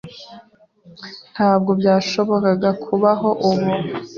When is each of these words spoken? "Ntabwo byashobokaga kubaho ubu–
"Ntabwo 1.33 1.71
byashobokaga 1.79 2.69
kubaho 2.83 3.29
ubu– 3.49 3.69